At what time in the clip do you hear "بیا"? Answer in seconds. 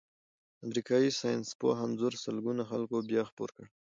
3.09-3.21